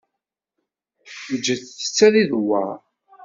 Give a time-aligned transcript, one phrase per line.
[1.35, 2.77] Ǧǧet-tt ad idewwer.